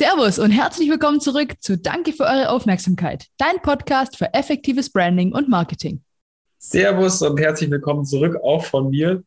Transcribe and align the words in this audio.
Servus 0.00 0.38
und 0.38 0.50
herzlich 0.50 0.88
willkommen 0.88 1.20
zurück 1.20 1.56
zu 1.60 1.76
Danke 1.76 2.14
für 2.14 2.22
eure 2.22 2.48
Aufmerksamkeit, 2.48 3.26
dein 3.36 3.60
Podcast 3.60 4.16
für 4.16 4.32
effektives 4.32 4.88
Branding 4.88 5.34
und 5.34 5.50
Marketing. 5.50 6.02
Servus 6.56 7.20
und 7.20 7.38
herzlich 7.38 7.70
willkommen 7.70 8.06
zurück 8.06 8.34
auch 8.42 8.64
von 8.64 8.88
mir. 8.88 9.22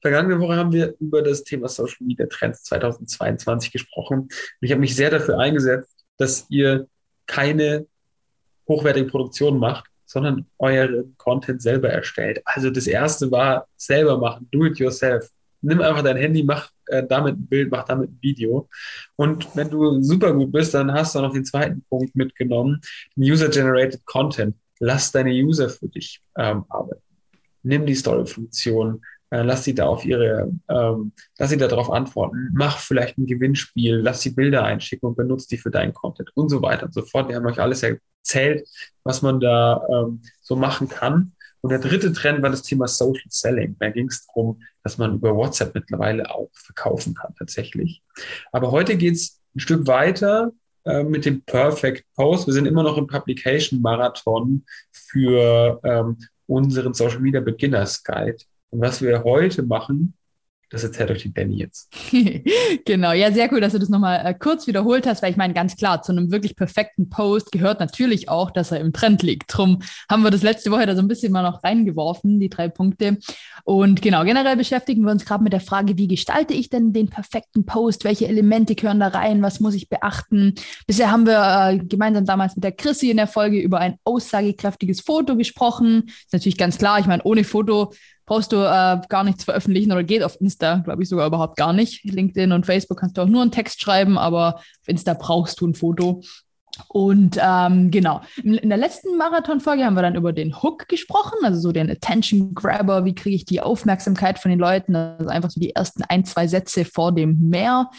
Vergangene 0.00 0.40
Woche 0.40 0.56
haben 0.56 0.72
wir 0.72 0.96
über 0.98 1.22
das 1.22 1.44
Thema 1.44 1.68
Social 1.68 1.98
Media 2.00 2.26
Trends 2.26 2.64
2022 2.64 3.70
gesprochen. 3.70 4.22
Und 4.22 4.30
ich 4.60 4.72
habe 4.72 4.80
mich 4.80 4.96
sehr 4.96 5.10
dafür 5.10 5.38
eingesetzt, 5.38 6.04
dass 6.16 6.44
ihr 6.48 6.88
keine 7.28 7.86
hochwertige 8.66 9.06
Produktion 9.06 9.60
macht, 9.60 9.84
sondern 10.06 10.44
euren 10.58 11.14
Content 11.18 11.62
selber 11.62 11.88
erstellt. 11.88 12.42
Also 12.44 12.70
das 12.70 12.88
erste 12.88 13.30
war 13.30 13.68
selber 13.76 14.18
machen, 14.18 14.48
do 14.50 14.64
it 14.64 14.76
yourself. 14.76 15.30
Nimm 15.62 15.80
einfach 15.80 16.02
dein 16.02 16.16
Handy, 16.16 16.42
mach 16.42 16.70
äh, 16.86 17.04
damit 17.06 17.36
ein 17.36 17.46
Bild, 17.46 17.70
mach 17.70 17.84
damit 17.84 18.10
ein 18.10 18.18
Video. 18.20 18.68
Und 19.16 19.54
wenn 19.56 19.70
du 19.70 20.02
super 20.02 20.32
gut 20.32 20.52
bist, 20.52 20.74
dann 20.74 20.92
hast 20.92 21.14
du 21.14 21.20
noch 21.20 21.32
den 21.32 21.44
zweiten 21.44 21.82
Punkt 21.88 22.14
mitgenommen, 22.16 22.80
User-Generated 23.18 24.04
Content. 24.06 24.56
Lass 24.78 25.12
deine 25.12 25.30
User 25.30 25.68
für 25.68 25.88
dich 25.88 26.20
ähm, 26.36 26.64
arbeiten. 26.68 27.02
Nimm 27.62 27.84
die 27.84 27.94
Story-Funktion, 27.94 29.02
äh, 29.30 29.42
lass 29.42 29.64
sie 29.64 29.74
da 29.74 29.86
auf 29.86 30.04
ihre, 30.04 30.50
ähm, 30.68 31.12
lass 31.38 31.50
sie 31.50 31.56
da 31.56 31.68
darauf 31.68 31.90
antworten, 31.90 32.50
mach 32.52 32.78
vielleicht 32.78 33.16
ein 33.18 33.26
Gewinnspiel, 33.26 33.96
lass 33.96 34.22
die 34.22 34.30
Bilder 34.30 34.64
einschicken 34.64 35.08
und 35.08 35.16
benutze 35.16 35.48
die 35.48 35.58
für 35.58 35.70
deinen 35.70 35.94
Content 35.94 36.30
und 36.34 36.48
so 36.48 36.62
weiter 36.62 36.86
und 36.86 36.94
so 36.94 37.02
fort. 37.02 37.28
Wir 37.28 37.36
haben 37.36 37.46
euch 37.46 37.60
alles 37.60 37.82
erzählt, 37.82 38.66
was 39.04 39.22
man 39.22 39.38
da 39.38 39.86
ähm, 39.88 40.22
so 40.40 40.56
machen 40.56 40.88
kann. 40.88 41.32
Und 41.62 41.70
der 41.70 41.78
dritte 41.78 42.12
Trend 42.12 42.42
war 42.42 42.50
das 42.50 42.62
Thema 42.62 42.88
Social 42.88 43.28
Selling. 43.28 43.76
Da 43.78 43.90
ging 43.90 44.08
es 44.08 44.26
darum, 44.26 44.60
dass 44.82 44.98
man 44.98 45.14
über 45.14 45.34
WhatsApp 45.34 45.74
mittlerweile 45.74 46.30
auch 46.34 46.50
verkaufen 46.54 47.14
kann 47.14 47.34
tatsächlich. 47.38 48.02
Aber 48.52 48.70
heute 48.70 48.96
geht 48.96 49.14
es 49.14 49.40
ein 49.54 49.60
Stück 49.60 49.86
weiter 49.86 50.52
äh, 50.84 51.02
mit 51.02 51.24
dem 51.26 51.42
Perfect 51.42 52.04
Post. 52.14 52.46
Wir 52.46 52.54
sind 52.54 52.66
immer 52.66 52.82
noch 52.82 52.96
im 52.96 53.06
Publication 53.06 53.82
Marathon 53.82 54.64
für 54.90 55.80
ähm, 55.84 56.18
unseren 56.46 56.94
Social 56.94 57.20
Media 57.20 57.40
Beginners 57.40 58.02
Guide. 58.02 58.38
Und 58.70 58.80
was 58.80 59.02
wir 59.02 59.24
heute 59.24 59.62
machen, 59.62 60.14
das 60.70 60.84
erzählt 60.84 61.10
euch 61.10 61.22
die 61.22 61.34
Danny 61.34 61.56
jetzt. 61.56 61.92
genau, 62.84 63.12
ja, 63.12 63.32
sehr 63.32 63.52
cool, 63.52 63.60
dass 63.60 63.72
du 63.72 63.80
das 63.80 63.88
nochmal 63.88 64.24
äh, 64.24 64.34
kurz 64.34 64.68
wiederholt 64.68 65.04
hast, 65.04 65.20
weil 65.20 65.32
ich 65.32 65.36
meine, 65.36 65.52
ganz 65.52 65.76
klar, 65.76 66.00
zu 66.00 66.12
einem 66.12 66.30
wirklich 66.30 66.54
perfekten 66.54 67.10
Post 67.10 67.50
gehört 67.50 67.80
natürlich 67.80 68.28
auch, 68.28 68.52
dass 68.52 68.70
er 68.70 68.78
im 68.78 68.92
Trend 68.92 69.22
liegt. 69.24 69.44
Drum 69.48 69.82
haben 70.08 70.22
wir 70.22 70.30
das 70.30 70.42
letzte 70.42 70.70
Woche 70.70 70.86
da 70.86 70.94
so 70.94 71.02
ein 71.02 71.08
bisschen 71.08 71.32
mal 71.32 71.42
noch 71.42 71.64
reingeworfen, 71.64 72.38
die 72.38 72.48
drei 72.48 72.68
Punkte. 72.68 73.18
Und 73.64 74.00
genau, 74.00 74.24
generell 74.24 74.56
beschäftigen 74.56 75.02
wir 75.02 75.10
uns 75.10 75.24
gerade 75.24 75.42
mit 75.42 75.52
der 75.52 75.60
Frage, 75.60 75.98
wie 75.98 76.06
gestalte 76.06 76.54
ich 76.54 76.70
denn 76.70 76.92
den 76.92 77.10
perfekten 77.10 77.66
Post? 77.66 78.04
Welche 78.04 78.28
Elemente 78.28 78.76
gehören 78.76 79.00
da 79.00 79.08
rein? 79.08 79.42
Was 79.42 79.58
muss 79.58 79.74
ich 79.74 79.88
beachten? 79.88 80.54
Bisher 80.86 81.10
haben 81.10 81.26
wir 81.26 81.72
äh, 81.72 81.78
gemeinsam 81.78 82.24
damals 82.24 82.54
mit 82.54 82.62
der 82.62 82.72
Chrissy 82.72 83.10
in 83.10 83.16
der 83.16 83.26
Folge 83.26 83.60
über 83.60 83.80
ein 83.80 83.96
aussagekräftiges 84.04 85.00
Foto 85.00 85.36
gesprochen. 85.36 86.04
Ist 86.06 86.32
natürlich 86.32 86.58
ganz 86.58 86.78
klar, 86.78 87.00
ich 87.00 87.06
meine, 87.06 87.24
ohne 87.24 87.42
Foto 87.42 87.92
brauchst 88.30 88.52
du 88.52 88.58
äh, 88.58 89.00
gar 89.08 89.24
nichts 89.24 89.42
veröffentlichen 89.42 89.90
oder 89.90 90.04
geht 90.04 90.22
auf 90.22 90.40
Insta, 90.40 90.76
glaube 90.76 91.02
ich, 91.02 91.08
sogar 91.08 91.26
überhaupt 91.26 91.56
gar 91.56 91.72
nicht. 91.72 92.04
LinkedIn 92.04 92.52
und 92.52 92.64
Facebook 92.64 93.00
kannst 93.00 93.18
du 93.18 93.22
auch 93.22 93.26
nur 93.26 93.42
einen 93.42 93.50
Text 93.50 93.82
schreiben, 93.82 94.18
aber 94.18 94.54
auf 94.54 94.86
Insta 94.86 95.14
brauchst 95.14 95.60
du 95.60 95.66
ein 95.66 95.74
Foto. 95.74 96.22
Und 96.86 97.38
ähm, 97.42 97.90
genau, 97.90 98.20
in, 98.44 98.68
der 98.68 98.78
letzten 98.78 99.16
Marathon-Folge 99.16 99.84
haben 99.84 99.94
wir 99.94 100.02
dann 100.02 100.14
über 100.14 100.32
den 100.32 100.62
Hook 100.62 100.86
gesprochen, 100.86 101.38
also 101.42 101.58
so 101.58 101.72
den 101.72 101.90
Attention 101.90 102.54
Grabber, 102.54 103.04
wie 103.04 103.16
kriege 103.16 103.34
ich 103.34 103.46
die 103.46 103.60
Aufmerksamkeit 103.60 104.38
von 104.38 104.50
den 104.50 104.60
Leuten, 104.60 104.94
also 104.94 105.28
einfach 105.28 105.50
so 105.50 105.58
die 105.58 105.74
ersten 105.74 106.04
ein, 106.04 106.24
zwei 106.24 106.46
Sätze 106.46 106.84
vor 106.84 107.10
dem 107.10 107.48
Meer. 107.48 107.90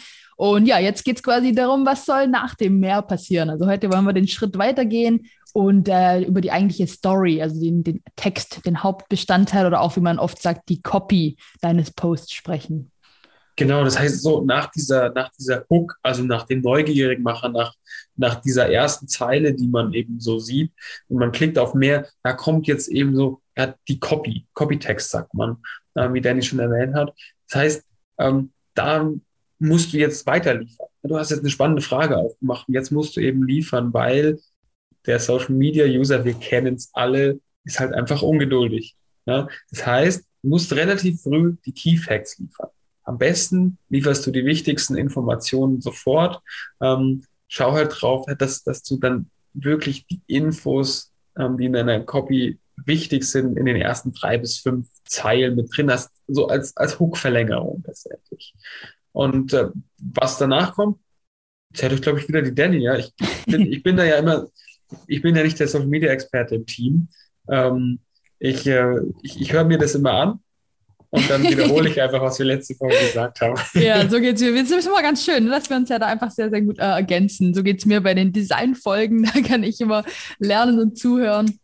Und 0.42 0.66
ja, 0.66 0.80
jetzt 0.80 1.04
geht 1.04 1.18
es 1.18 1.22
quasi 1.22 1.52
darum, 1.52 1.86
was 1.86 2.04
soll 2.04 2.26
nach 2.26 2.56
dem 2.56 2.80
Meer 2.80 3.02
passieren. 3.02 3.48
Also 3.48 3.68
heute 3.68 3.92
wollen 3.92 4.04
wir 4.04 4.12
den 4.12 4.26
Schritt 4.26 4.58
weitergehen 4.58 5.28
und 5.52 5.88
äh, 5.88 6.22
über 6.22 6.40
die 6.40 6.50
eigentliche 6.50 6.88
Story, 6.88 7.40
also 7.40 7.60
den, 7.60 7.84
den 7.84 8.02
Text, 8.16 8.66
den 8.66 8.82
Hauptbestandteil 8.82 9.68
oder 9.68 9.80
auch, 9.80 9.94
wie 9.94 10.00
man 10.00 10.18
oft 10.18 10.42
sagt, 10.42 10.68
die 10.68 10.82
Copy 10.82 11.36
deines 11.60 11.92
Posts 11.92 12.32
sprechen. 12.32 12.90
Genau, 13.54 13.84
das 13.84 13.96
heißt 13.96 14.20
so 14.20 14.44
nach 14.44 14.68
dieser, 14.72 15.12
nach 15.12 15.30
dieser 15.38 15.64
Hook, 15.70 15.94
also 16.02 16.24
nach 16.24 16.42
dem 16.42 16.60
Neugierigmacher, 16.62 17.48
nach, 17.50 17.74
nach 18.16 18.40
dieser 18.40 18.68
ersten 18.68 19.06
Zeile, 19.06 19.54
die 19.54 19.68
man 19.68 19.92
eben 19.92 20.18
so 20.18 20.40
sieht 20.40 20.72
und 21.06 21.18
man 21.18 21.30
klickt 21.30 21.56
auf 21.56 21.72
mehr, 21.72 22.08
da 22.24 22.32
kommt 22.32 22.66
jetzt 22.66 22.88
eben 22.88 23.14
so 23.14 23.40
ja, 23.56 23.76
die 23.86 24.00
Copy, 24.00 24.48
Copytext 24.54 25.08
sagt 25.08 25.34
man, 25.34 25.58
äh, 25.94 26.12
wie 26.12 26.20
Danny 26.20 26.42
schon 26.42 26.58
erwähnt 26.58 26.96
hat. 26.96 27.14
Das 27.48 27.60
heißt, 27.60 27.84
ähm, 28.18 28.50
da 28.74 29.08
musst 29.62 29.92
du 29.92 29.98
jetzt 29.98 30.26
weiter 30.26 30.54
liefern. 30.54 30.86
Du 31.02 31.16
hast 31.16 31.30
jetzt 31.30 31.40
eine 31.40 31.50
spannende 31.50 31.82
Frage 31.82 32.16
aufgemacht 32.16 32.66
jetzt 32.68 32.90
musst 32.90 33.16
du 33.16 33.20
eben 33.20 33.46
liefern, 33.46 33.92
weil 33.92 34.38
der 35.06 35.18
Social 35.18 35.54
Media 35.54 35.84
User, 35.84 36.24
wir 36.24 36.34
kennen 36.34 36.74
es 36.74 36.90
alle, 36.92 37.40
ist 37.64 37.80
halt 37.80 37.92
einfach 37.92 38.22
ungeduldig. 38.22 38.96
Ja? 39.26 39.48
Das 39.70 39.86
heißt, 39.86 40.24
du 40.42 40.48
musst 40.48 40.72
relativ 40.72 41.22
früh 41.22 41.56
die 41.64 41.72
Key 41.72 41.96
Facts 41.96 42.38
liefern. 42.38 42.68
Am 43.04 43.18
besten 43.18 43.78
lieferst 43.88 44.26
du 44.26 44.30
die 44.30 44.44
wichtigsten 44.44 44.96
Informationen 44.96 45.80
sofort. 45.80 46.40
Ähm, 46.80 47.24
schau 47.48 47.72
halt 47.72 48.00
drauf, 48.00 48.26
dass, 48.38 48.62
dass 48.62 48.82
du 48.84 48.96
dann 48.98 49.28
wirklich 49.54 50.06
die 50.06 50.20
Infos, 50.26 51.12
ähm, 51.36 51.56
die 51.56 51.66
in 51.66 51.72
deiner 51.72 52.00
Copy 52.00 52.58
wichtig 52.76 53.24
sind, 53.24 53.56
in 53.56 53.66
den 53.66 53.76
ersten 53.76 54.12
drei 54.12 54.38
bis 54.38 54.58
fünf 54.58 54.88
Zeilen 55.04 55.56
mit 55.56 55.76
drin 55.76 55.90
hast, 55.90 56.10
so 56.28 56.46
als, 56.48 56.76
als 56.76 56.98
Hook-Verlängerung 56.98 57.82
letztendlich. 57.86 58.54
Und 59.12 59.52
äh, 59.52 59.68
was 59.98 60.38
danach 60.38 60.74
kommt, 60.74 60.98
erzählt 61.72 61.92
euch, 61.92 62.02
glaube 62.02 62.20
ich, 62.20 62.28
wieder 62.28 62.42
die 62.42 62.54
Danny. 62.54 62.78
Ja? 62.78 62.96
Ich, 62.96 63.12
bin, 63.46 63.60
ich 63.72 63.82
bin 63.82 63.96
da 63.96 64.04
ja 64.04 64.16
immer 64.16 64.46
ich 65.06 65.22
bin 65.22 65.34
ja 65.36 65.42
nicht 65.42 65.58
der 65.58 65.68
Social 65.68 65.86
Media 65.86 66.10
Experte 66.10 66.56
im 66.56 66.66
Team. 66.66 67.08
Ähm, 67.48 68.00
ich, 68.38 68.66
äh, 68.66 68.96
ich, 69.22 69.40
ich 69.40 69.52
höre 69.52 69.64
mir 69.64 69.78
das 69.78 69.94
immer 69.94 70.12
an 70.12 70.40
und 71.10 71.30
dann 71.30 71.42
wiederhole 71.42 71.88
ich 71.88 72.00
einfach, 72.02 72.20
was 72.20 72.38
wir 72.38 72.46
letzte 72.46 72.74
Folge 72.74 72.96
gesagt 72.98 73.40
haben. 73.40 73.60
Ja, 73.74 74.08
so 74.08 74.20
geht 74.20 74.36
es 74.36 74.42
mir. 74.42 74.54
Das 74.62 74.70
ist 74.70 74.86
immer 74.86 75.02
ganz 75.02 75.24
schön, 75.24 75.46
dass 75.48 75.68
wir 75.70 75.76
uns 75.76 75.88
ja 75.88 75.98
da 75.98 76.06
einfach 76.06 76.30
sehr, 76.30 76.50
sehr 76.50 76.62
gut 76.62 76.78
äh, 76.78 76.82
ergänzen. 76.82 77.54
So 77.54 77.62
geht 77.62 77.78
es 77.78 77.86
mir 77.86 78.00
bei 78.00 78.14
den 78.14 78.32
Designfolgen. 78.32 79.28
Da 79.34 79.40
kann 79.40 79.62
ich 79.62 79.80
immer 79.80 80.04
lernen 80.38 80.78
und 80.78 80.98
zuhören. 80.98 81.58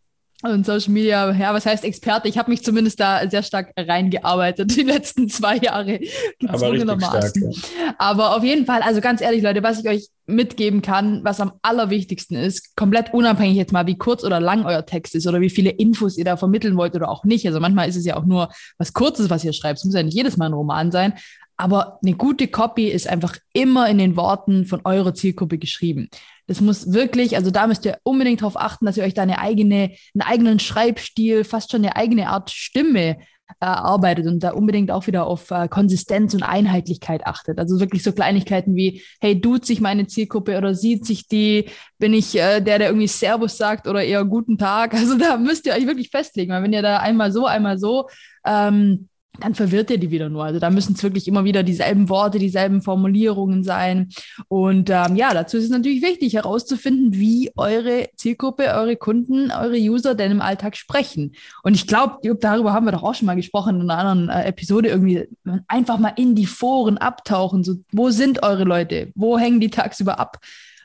Und 0.45 0.65
Social 0.65 0.93
Media, 0.93 1.33
ja, 1.33 1.53
was 1.53 1.67
heißt 1.67 1.83
Experte? 1.83 2.29
Ich 2.29 2.39
habe 2.39 2.51
mich 2.51 2.63
zumindest 2.63 3.01
da 3.01 3.29
sehr 3.29 3.43
stark 3.43 3.73
reingearbeitet 3.77 4.77
die 4.77 4.85
letzten 4.85 5.29
zwei 5.29 5.57
Jahre. 5.57 5.99
Gezwungenermaßen. 6.39 7.51
Ja. 7.51 7.95
Aber 7.99 8.37
auf 8.37 8.45
jeden 8.45 8.65
Fall, 8.65 8.83
also 8.83 9.01
ganz 9.01 9.21
ehrlich, 9.21 9.43
Leute, 9.43 9.65
was 9.65 9.81
ich 9.81 9.89
euch 9.89 10.09
mitgeben 10.27 10.81
kann, 10.81 11.25
was 11.25 11.41
am 11.41 11.55
allerwichtigsten 11.63 12.37
ist, 12.37 12.77
komplett 12.77 13.13
unabhängig 13.13 13.57
jetzt 13.57 13.73
mal, 13.73 13.87
wie 13.89 13.99
kurz 13.99 14.23
oder 14.23 14.39
lang 14.39 14.65
euer 14.65 14.87
Text 14.87 15.17
ist 15.17 15.27
oder 15.27 15.41
wie 15.41 15.51
viele 15.51 15.71
Infos 15.71 16.17
ihr 16.17 16.25
da 16.25 16.37
vermitteln 16.37 16.77
wollt 16.77 16.95
oder 16.95 17.09
auch 17.09 17.25
nicht. 17.25 17.45
Also 17.47 17.59
manchmal 17.59 17.89
ist 17.89 17.97
es 17.97 18.05
ja 18.05 18.17
auch 18.17 18.27
nur 18.27 18.51
was 18.77 18.93
Kurzes, 18.93 19.31
was 19.31 19.43
ihr 19.43 19.53
schreibt. 19.53 19.79
Es 19.79 19.85
muss 19.85 19.95
ja 19.95 20.03
nicht 20.05 20.15
jedes 20.15 20.37
Mal 20.37 20.47
ein 20.47 20.53
Roman 20.53 20.93
sein. 20.93 21.15
Aber 21.59 21.99
eine 22.03 22.15
gute 22.15 22.47
Copy 22.47 22.89
ist 22.89 23.09
einfach 23.09 23.37
immer 23.53 23.89
in 23.89 23.99
den 23.99 24.17
Worten 24.17 24.65
von 24.65 24.81
eurer 24.85 25.13
Zielgruppe 25.13 25.59
geschrieben. 25.59 26.09
Das 26.47 26.61
muss 26.61 26.93
wirklich, 26.93 27.37
also 27.37 27.51
da 27.51 27.67
müsst 27.67 27.85
ihr 27.85 27.99
unbedingt 28.05 28.41
darauf 28.41 28.57
achten, 28.57 28.87
dass 28.87 28.97
ihr 28.97 29.05
euch 29.05 29.13
da 29.13 29.23
eine 29.23 29.41
eigene, 29.41 29.91
einen 30.15 30.23
eigenen 30.23 30.61
Schreibstil, 30.61 31.45
fast 31.45 31.73
schon 31.73 31.85
eine 31.85 31.97
eigene 31.97 32.29
Art 32.29 32.51
Stimme 32.51 33.19
erarbeitet 33.61 34.27
und 34.27 34.43
da 34.43 34.51
unbedingt 34.51 34.91
auch 34.91 35.07
wieder 35.07 35.27
auf 35.27 35.51
äh, 35.51 35.69
Konsistenz 35.69 36.33
und 36.35 36.43
Einheitlichkeit 36.43 37.27
achtet. 37.27 37.59
Also 37.59 37.81
wirklich 37.81 38.03
so 38.03 38.13
Kleinigkeiten 38.13 38.77
wie, 38.77 39.03
hey, 39.21 39.41
duzt 39.41 39.67
sich 39.67 39.81
meine 39.81 40.07
Zielgruppe 40.07 40.57
oder 40.57 40.75
sieht 40.75 41.07
sich 41.07 41.27
die, 41.27 41.67
bin 41.99 42.15
ich 42.15 42.37
äh, 42.37 42.61
der, 42.61 42.79
der 42.79 42.89
irgendwie 42.89 43.09
Servus 43.09 43.57
sagt 43.57 43.89
oder 43.89 44.05
eher 44.05 44.25
guten 44.25 44.59
Tag. 44.59 44.95
Also 44.99 45.17
da 45.17 45.39
müsst 45.39 45.67
ihr 45.67 45.73
euch 45.73 45.87
wirklich 45.87 46.11
festlegen, 46.11 46.53
weil 46.53 46.63
wenn 46.63 46.73
ihr 46.73 46.83
da 46.83 46.99
einmal 46.99 47.33
so, 47.33 47.47
einmal 47.47 47.79
so 47.79 48.09
ähm, 48.45 49.09
dann 49.41 49.55
verwirrt 49.55 49.91
ihr 49.91 49.99
die 49.99 50.11
wieder 50.11 50.29
nur. 50.29 50.45
Also 50.45 50.59
da 50.59 50.71
müssen 50.71 50.95
es 50.95 51.03
wirklich 51.03 51.29
immer 51.29 51.45
wieder 51.45 51.63
dieselben 51.63 52.09
Worte, 52.09 52.39
dieselben 52.39 52.83
Formulierungen 52.83 53.63
sein. 53.63 54.09
Und 54.49 54.91
ähm, 54.91 55.17
ja, 55.17 55.33
dazu 55.33 55.57
ist 55.57 55.65
es 55.65 55.71
natürlich 55.71 56.03
wichtig 56.03 56.35
herauszufinden, 56.35 57.15
wie 57.15 57.51
eure 57.57 58.09
Zielgruppe, 58.17 58.65
eure 58.75 58.97
Kunden, 58.97 59.51
eure 59.51 59.77
User 59.77 60.15
denn 60.15 60.33
im 60.33 60.41
Alltag 60.41 60.77
sprechen. 60.77 61.35
Und 61.63 61.75
ich 61.75 61.87
glaube, 61.87 62.19
darüber 62.41 62.73
haben 62.73 62.87
wir 62.87 62.93
doch 62.93 63.03
auch 63.03 63.15
schon 63.15 63.27
mal 63.27 63.37
gesprochen 63.37 63.81
in 63.81 63.91
einer 63.91 63.99
anderen 63.99 64.29
äh, 64.29 64.49
Episode, 64.49 64.89
irgendwie 64.89 65.29
einfach 65.69 65.99
mal 65.99 66.15
in 66.17 66.35
die 66.35 66.47
Foren 66.47 66.99
abtauchen. 66.99 67.65
So, 67.65 67.77
wo 67.93 68.11
sind 68.11 68.43
eure 68.43 68.65
Leute? 68.65 69.13
Wo 69.15 69.39
hängen 69.39 69.61
die 69.61 69.71
tagsüber 69.71 70.19
ab? 70.19 70.39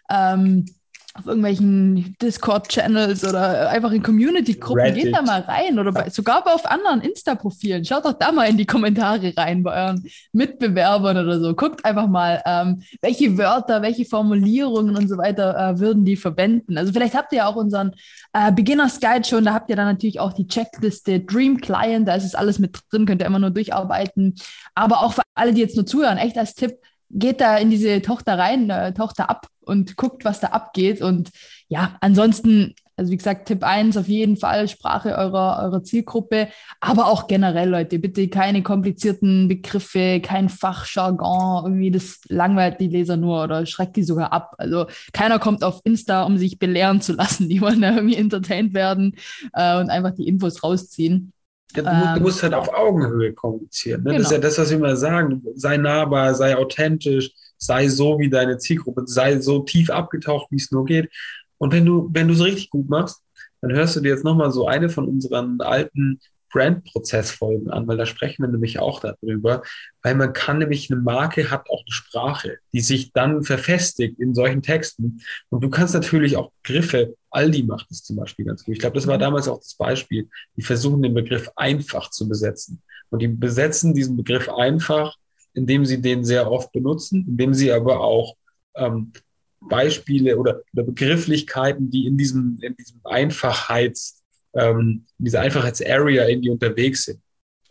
Ähm, 0.10 0.66
auf 1.16 1.28
irgendwelchen 1.28 2.16
Discord-Channels 2.20 3.24
oder 3.24 3.70
einfach 3.70 3.92
in 3.92 4.02
Community-Gruppen. 4.02 4.96
Geht 4.96 5.16
da 5.16 5.22
mal 5.22 5.42
rein 5.42 5.78
oder 5.78 5.92
bei, 5.92 6.10
sogar 6.10 6.44
auf 6.48 6.66
anderen 6.66 7.02
Insta-Profilen. 7.02 7.86
Schaut 7.86 8.06
doch 8.06 8.14
da 8.14 8.32
mal 8.32 8.50
in 8.50 8.58
die 8.58 8.66
Kommentare 8.66 9.32
rein 9.38 9.62
bei 9.62 9.84
euren 9.84 10.04
Mitbewerbern 10.32 11.18
oder 11.18 11.40
so. 11.40 11.54
Guckt 11.54 11.86
einfach 11.86 12.08
mal, 12.08 12.42
ähm, 12.48 12.82
welche 13.02 13.38
Wörter, 13.38 13.84
welche 13.84 14.06
Formulierungen 14.06 14.98
und 14.98 15.08
so 15.08 15.18
weiter 15.18 15.56
äh, 15.56 15.80
würden 15.80 16.04
die 16.04 16.16
verwenden. 16.16 16.80
Also 16.80 16.92
vielleicht 16.92 17.14
habt 17.14 17.32
ihr 17.32 17.40
ja 17.40 17.46
auch 17.46 17.58
unseren 17.58 17.92
äh, 18.34 18.52
Beginners 18.52 19.00
Guide 19.00 19.24
schon. 19.24 19.46
Da 19.46 19.54
habt 19.54 19.70
ihr 19.70 19.76
dann 19.76 19.88
natürlich 19.88 20.20
auch 20.20 20.34
die 20.34 20.48
Checkliste 20.48 21.20
Dream 21.20 21.62
Client. 21.62 22.08
Da 22.08 22.16
ist 22.16 22.26
es 22.26 22.34
alles 22.34 22.58
mit 22.58 22.80
drin, 22.90 23.06
könnt 23.06 23.22
ihr 23.22 23.28
immer 23.28 23.38
nur 23.38 23.52
durcharbeiten. 23.52 24.34
Aber 24.74 25.04
auch 25.04 25.14
für 25.14 25.22
alle, 25.36 25.54
die 25.54 25.62
jetzt 25.62 25.76
nur 25.76 25.86
zuhören, 25.86 26.18
echt 26.18 26.40
als 26.40 26.56
Tipp, 26.56 26.80
geht 27.14 27.42
da 27.42 27.58
in 27.58 27.70
diese 27.70 28.02
Tochter 28.02 28.38
rein, 28.38 28.70
äh, 28.70 28.94
Tochter 28.94 29.30
ab 29.30 29.48
und 29.62 29.96
guckt, 29.98 30.26
was 30.26 30.40
da 30.40 30.48
abgeht. 30.48 31.02
Und 31.02 31.30
ja, 31.68 31.96
ansonsten, 32.02 32.74
also 32.96 33.12
wie 33.12 33.18
gesagt, 33.18 33.48
Tipp 33.48 33.64
1 33.64 33.98
auf 33.98 34.08
jeden 34.08 34.38
Fall 34.38 34.68
Sprache 34.68 35.16
eurer, 35.16 35.64
eurer 35.64 35.84
Zielgruppe, 35.84 36.50
aber 36.80 37.08
auch 37.08 37.28
generell, 37.28 37.70
Leute, 37.70 38.00
bitte 38.00 38.28
keine 38.28 38.62
komplizierten 38.64 39.48
Begriffe, 39.48 40.20
kein 40.22 40.50
Fachjargon, 40.50 41.66
irgendwie 41.66 41.92
das 41.92 42.22
langweilt 42.28 42.80
die 42.80 42.88
Leser 42.88 43.18
nur 43.18 43.44
oder 43.44 43.66
schreckt 43.66 43.96
die 43.96 44.04
sogar 44.04 44.32
ab. 44.32 44.56
Also 44.58 44.86
keiner 45.14 45.40
kommt 45.40 45.64
auf 45.64 45.82
Insta, 45.84 46.24
um 46.24 46.38
sich 46.38 46.60
belehren 46.60 47.02
zu 47.02 47.14
lassen. 47.14 47.50
Die 47.50 47.62
wollen 47.62 47.82
da 47.82 47.96
irgendwie 47.96 48.18
entertained 48.18 48.74
werden 48.74 49.16
äh, 49.54 49.80
und 49.80 49.90
einfach 49.90 50.12
die 50.12 50.28
Infos 50.28 50.64
rausziehen. 50.64 51.33
Ja, 51.76 51.82
du, 51.82 52.18
ähm, 52.18 52.24
musst 52.24 52.44
halt 52.44 52.54
auf 52.54 52.70
Augenhöhe 52.74 53.34
kommunizieren. 53.34 54.04
Ne? 54.04 54.12
Genau. 54.12 54.18
Das 54.18 54.28
ist 54.28 54.32
ja 54.32 54.38
genau. 54.38 54.48
das, 54.48 54.58
was 54.60 54.70
wir 54.70 54.78
immer 54.78 54.96
sagen. 54.96 55.44
Sei 55.56 55.78
nahbar, 55.78 56.36
sei 56.36 56.56
authentisch, 56.56 57.32
sei 57.58 57.88
so 57.88 58.20
wie 58.20 58.30
deine 58.30 58.58
Zielgruppe, 58.58 59.04
sei 59.06 59.40
so 59.40 59.60
tief 59.60 59.90
abgetaucht, 59.90 60.48
wie 60.52 60.58
es 60.58 60.72
nur 60.72 60.86
geht. 60.86 61.10
Und 61.58 61.74
wenn 61.74 61.86
du, 61.86 62.10
wenn 62.12 62.28
du 62.28 62.34
es 62.34 62.44
richtig 62.44 62.70
gut 62.70 62.90
machst, 62.90 63.22
dann 63.62 63.72
hörst 63.72 63.96
du 63.96 64.02
dir 64.02 64.10
jetzt 64.10 64.26
nochmal 64.26 64.52
so 64.52 64.68
eine 64.68 64.90
von 64.90 65.08
unseren 65.08 65.62
alten 65.62 66.20
Brandprozessfolgen 66.54 67.72
an, 67.72 67.88
weil 67.88 67.98
da 67.98 68.06
sprechen 68.06 68.44
wir 68.44 68.48
nämlich 68.48 68.80
auch 68.80 69.00
darüber, 69.00 69.64
weil 70.04 70.16
man 70.16 70.34
kann 70.34 70.60
nämlich 70.60 70.90
eine 70.90 71.02
Marke 71.02 71.50
hat 71.50 71.70
auch 71.70 71.82
eine 71.82 71.92
Sprache, 71.92 72.60
die 72.72 72.82
sich 72.82 73.12
dann 73.12 73.44
verfestigt 73.44 74.20
in 74.20 74.36
solchen 74.36 74.62
Texten. 74.62 75.22
Und 75.50 75.64
du 75.64 75.70
kannst 75.70 75.96
natürlich 75.96 76.38
auch 76.38 76.52
Begriffe, 76.62 77.16
Aldi 77.32 77.64
macht 77.64 77.90
es 77.90 78.04
zum 78.04 78.18
Beispiel 78.18 78.46
ganz 78.46 78.64
gut. 78.64 78.74
Ich 78.74 78.80
glaube, 78.80 78.96
das 78.96 79.08
war 79.08 79.18
mhm. 79.18 79.22
damals 79.22 79.48
auch 79.48 79.58
das 79.58 79.74
Beispiel. 79.74 80.30
Die 80.56 80.62
versuchen 80.62 81.02
den 81.02 81.16
Begriff 81.16 81.50
einfach 81.56 82.12
zu 82.12 82.30
besetzen. 82.30 82.82
Und 83.10 83.22
die 83.22 83.28
besetzen 83.28 83.94
diesen 83.94 84.16
Begriff 84.16 84.48
einfach, 84.48 85.16
indem 85.54 85.86
sie 85.86 86.02
den 86.02 86.24
sehr 86.24 86.50
oft 86.52 86.72
benutzen, 86.72 87.26
indem 87.28 87.54
sie 87.54 87.72
aber 87.72 88.00
auch 88.00 88.36
ähm, 88.76 89.12
Beispiele 89.60 90.38
oder, 90.38 90.62
oder 90.74 90.84
Begrifflichkeiten, 90.84 91.90
die 91.90 92.06
in 92.06 92.18
diesem, 92.18 92.60
in 92.62 92.76
diesem 92.76 93.02
Einfachheits- 93.04 94.23
ähm, 94.56 95.06
in 95.20 95.26
dieser 95.26 95.42
Einfachheitsarea 95.42 96.28
irgendwie 96.28 96.50
unterwegs 96.50 97.06
sind. 97.06 97.22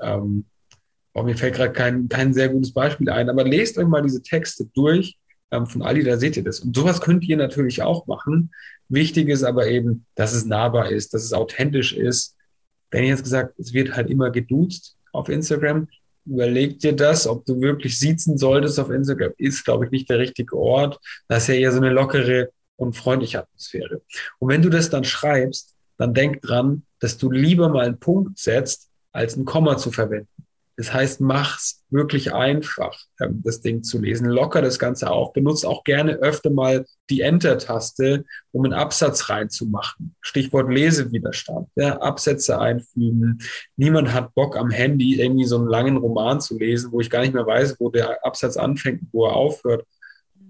Ähm, 0.00 0.44
oh, 1.14 1.23
mir 1.23 1.37
fällt 1.37 1.55
gerade 1.55 1.73
kein, 1.73 2.08
kein 2.08 2.34
sehr 2.34 2.49
gutes 2.49 2.73
Beispiel 2.73 3.11
ein, 3.11 3.29
aber 3.29 3.44
lest 3.44 3.79
euch 3.79 3.87
mal 3.87 4.02
diese 4.02 4.23
Texte 4.23 4.67
durch 4.75 5.17
ähm, 5.50 5.67
von 5.67 5.82
Ali, 5.82 6.02
da 6.02 6.17
seht 6.17 6.37
ihr 6.37 6.44
das. 6.44 6.61
Und 6.61 6.75
sowas 6.75 7.00
könnt 7.00 7.25
ihr 7.29 7.37
natürlich 7.37 7.82
auch 7.82 8.06
machen. 8.06 8.50
Wichtig 8.88 9.29
ist 9.29 9.44
aber 9.44 9.69
eben, 9.69 10.06
dass 10.14 10.32
es 10.32 10.44
nahbar 10.44 10.90
ist, 10.90 11.14
dass 11.14 11.23
es 11.23 11.32
authentisch 11.32 11.93
ist. 11.93 12.37
Wenn 12.90 13.05
ihr 13.05 13.11
jetzt 13.11 13.25
gesagt, 13.25 13.58
es 13.58 13.73
wird 13.73 13.94
halt 13.94 14.11
immer 14.11 14.31
geduzt 14.31 14.96
auf 15.12 15.29
Instagram, 15.29 15.88
überleg 16.25 16.79
dir 16.79 16.94
das, 16.94 17.26
ob 17.26 17.44
du 17.46 17.61
wirklich 17.61 17.99
siezen 17.99 18.38
solltest 18.38 18.79
auf 18.79 18.90
Instagram, 18.90 19.32
ist, 19.38 19.64
glaube 19.64 19.87
ich, 19.87 19.90
nicht 19.90 20.11
der 20.11 20.19
richtige 20.19 20.56
Ort. 20.56 20.99
Das 21.29 21.44
ist 21.44 21.49
ja 21.49 21.55
eher 21.55 21.73
so 21.73 21.79
eine 21.79 21.90
lockere 21.90 22.50
und 22.76 22.96
freundliche 22.96 23.40
Atmosphäre. 23.40 24.02
Und 24.38 24.49
wenn 24.49 24.62
du 24.62 24.69
das 24.69 24.90
dann 24.90 25.05
schreibst, 25.05 25.71
dann 25.98 26.14
denk 26.14 26.42
dran, 26.42 26.84
dass 27.00 27.18
du 27.18 27.30
lieber 27.30 27.68
mal 27.68 27.86
einen 27.86 27.98
Punkt 27.98 28.38
setzt, 28.38 28.90
als 29.12 29.36
ein 29.36 29.44
Komma 29.44 29.76
zu 29.76 29.90
verwenden. 29.90 30.28
Das 30.76 30.92
heißt, 30.92 31.20
mach's 31.20 31.84
wirklich 31.90 32.32
einfach, 32.32 32.98
ähm, 33.20 33.42
das 33.44 33.60
Ding 33.60 33.82
zu 33.82 34.00
lesen. 34.00 34.26
Locker 34.26 34.62
das 34.62 34.78
Ganze 34.78 35.10
auf. 35.10 35.32
Benutzt 35.34 35.66
auch 35.66 35.84
gerne 35.84 36.14
öfter 36.14 36.48
mal 36.50 36.86
die 37.10 37.20
Enter-Taste, 37.20 38.24
um 38.52 38.64
einen 38.64 38.72
Absatz 38.72 39.28
reinzumachen. 39.28 40.16
Stichwort 40.22 40.72
Lesewiderstand. 40.72 41.68
Ja, 41.76 41.98
Absätze 41.98 42.58
einfügen. 42.58 43.38
Niemand 43.76 44.14
hat 44.14 44.34
Bock 44.34 44.56
am 44.56 44.70
Handy 44.70 45.20
irgendwie 45.20 45.44
so 45.44 45.58
einen 45.58 45.68
langen 45.68 45.98
Roman 45.98 46.40
zu 46.40 46.58
lesen, 46.58 46.90
wo 46.90 47.00
ich 47.00 47.10
gar 47.10 47.20
nicht 47.20 47.34
mehr 47.34 47.46
weiß, 47.46 47.76
wo 47.78 47.90
der 47.90 48.24
Absatz 48.24 48.56
anfängt, 48.56 49.02
wo 49.12 49.26
er 49.26 49.34
aufhört. 49.34 49.86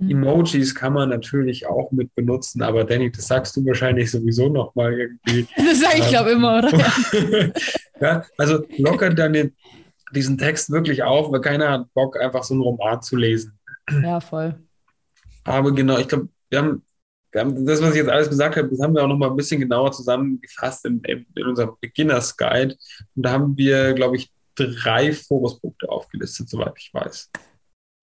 Mhm. 0.02 0.10
Emojis 0.10 0.74
kann 0.74 0.92
man 0.94 1.10
natürlich 1.10 1.66
auch 1.66 1.92
mit 1.92 2.14
benutzen, 2.14 2.62
aber 2.62 2.84
Danny, 2.84 3.10
das 3.10 3.28
sagst 3.28 3.56
du 3.56 3.64
wahrscheinlich 3.64 4.10
sowieso 4.10 4.48
noch 4.48 4.74
mal 4.74 4.92
irgendwie. 4.92 5.46
Das 5.56 5.80
sage 5.80 5.98
ich, 5.98 6.08
glaube 6.08 6.30
immer, 6.32 6.58
oder? 6.58 6.72
ja, 8.00 8.24
also 8.36 8.64
locker 8.78 9.10
dann 9.10 9.52
diesen 10.12 10.38
Text 10.38 10.70
wirklich 10.70 11.02
auf, 11.02 11.30
weil 11.30 11.40
keiner 11.40 11.70
hat 11.70 11.94
Bock, 11.94 12.20
einfach 12.20 12.42
so 12.42 12.54
einen 12.54 12.62
Roman 12.62 13.00
zu 13.00 13.16
lesen. 13.16 13.58
Ja, 14.02 14.20
voll. 14.20 14.54
Aber 15.44 15.72
genau, 15.72 15.98
ich 15.98 16.08
glaube, 16.08 16.28
wir 16.50 16.58
haben, 16.58 16.82
wir 17.30 17.40
haben 17.40 17.66
das, 17.66 17.80
was 17.80 17.90
ich 17.90 17.96
jetzt 17.96 18.10
alles 18.10 18.28
gesagt 18.28 18.56
habe, 18.56 18.68
das 18.68 18.80
haben 18.80 18.94
wir 18.94 19.02
auch 19.02 19.08
noch 19.08 19.16
mal 19.16 19.30
ein 19.30 19.36
bisschen 19.36 19.60
genauer 19.60 19.92
zusammengefasst 19.92 20.84
in, 20.84 21.00
in 21.00 21.46
unserem 21.46 21.76
Beginners 21.80 22.36
Guide. 22.36 22.76
Und 23.14 23.22
da 23.22 23.30
haben 23.30 23.56
wir, 23.56 23.94
glaube 23.94 24.16
ich, 24.16 24.30
drei 24.54 25.12
Fokuspunkte 25.12 25.88
aufgelistet, 25.88 26.48
soweit 26.48 26.74
ich 26.76 26.92
weiß. 26.92 27.30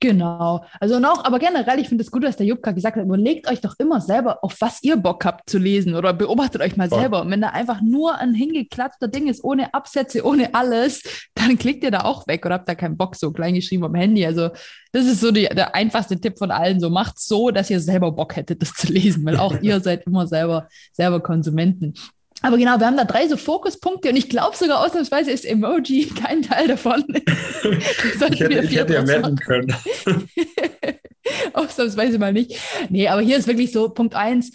Genau. 0.02 0.64
Also 0.80 1.00
noch, 1.00 1.26
aber 1.26 1.40
generell, 1.40 1.78
ich 1.80 1.90
finde 1.90 2.04
es 2.06 2.12
gut, 2.12 2.24
was 2.24 2.38
der 2.38 2.46
Jubka 2.46 2.72
gesagt 2.72 2.96
hat. 2.96 3.04
Überlegt 3.04 3.50
euch 3.50 3.60
doch 3.60 3.76
immer 3.80 4.00
selber, 4.00 4.44
auf 4.44 4.56
was 4.62 4.82
ihr 4.82 4.96
Bock 4.96 5.26
habt 5.26 5.50
zu 5.50 5.58
lesen 5.58 5.94
oder 5.94 6.14
beobachtet 6.14 6.62
euch 6.62 6.78
mal 6.78 6.88
Voll. 6.88 7.00
selber. 7.00 7.22
Und 7.22 7.32
wenn 7.32 7.42
da 7.42 7.50
einfach 7.50 7.82
nur 7.82 8.18
ein 8.18 8.34
hingeklatschter 8.34 9.10
Ding 9.10 9.28
ist, 9.28 9.44
ohne 9.44 9.74
Absätze, 9.74 10.26
ohne 10.26 10.56
alles, 10.56 11.04
dann 11.36 11.58
klickt 11.58 11.84
ihr 11.84 11.92
da 11.92 12.06
auch 12.06 12.28
weg 12.28 12.46
oder 12.46 12.56
habt 12.56 12.70
da 12.70 12.76
keinen 12.76 12.96
Bock, 12.96 13.18
so 13.18 13.32
klein 13.32 13.56
geschrieben 13.56 13.84
am 13.84 13.96
Handy. 13.96 14.26
Also, 14.26 14.52
das 14.94 15.06
ist 15.06 15.20
so 15.20 15.32
die, 15.32 15.50
der 15.50 15.76
einfachste 15.76 16.20
Tipp 16.20 16.38
von 16.38 16.52
allen. 16.52 16.80
So 16.80 16.90
macht 16.90 17.20
so, 17.20 17.52
dass 17.52 17.70
ihr 17.70 17.82
selber 17.82 18.14
Bock 18.14 18.38
hättet, 18.38 18.62
das 18.62 18.74
zu 18.74 18.88
lesen, 18.92 19.26
weil 19.26 19.36
auch 19.36 19.56
ihr 19.62 19.82
seid 19.82 20.08
immer 20.08 20.28
selber, 20.28 20.70
selber 20.94 21.20
Konsumenten. 21.20 21.94
Aber 22.42 22.58
genau, 22.58 22.80
wir 22.80 22.88
haben 22.88 22.98
da 22.98 23.04
drei 23.04 23.28
so 23.28 23.36
Fokuspunkte 23.36 24.10
und 24.10 24.16
ich 24.16 24.30
glaube 24.30 24.56
sogar 24.56 24.86
ausnahmsweise 24.86 25.32
ist 25.32 25.46
Emoji 25.46 26.06
kein 26.24 26.42
Teil 26.42 26.68
davon. 26.68 27.04
ich 27.10 28.40
hätte, 28.40 28.60
ich 28.62 28.76
hätte 28.76 28.94
ja 28.94 29.04
merken 29.04 29.36
können. 29.36 29.76
ausnahmsweise 31.54 32.18
mal 32.18 32.34
nicht. 32.34 32.58
Nee, 32.90 33.08
aber 33.08 33.22
hier 33.22 33.38
ist 33.38 33.48
wirklich 33.48 33.72
so 33.72 33.90
Punkt 33.90 34.16
eins 34.16 34.54